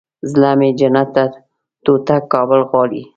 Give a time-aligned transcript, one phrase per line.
[0.31, 1.15] زړه مې جنت
[1.83, 3.01] ټوټه کابل غواړي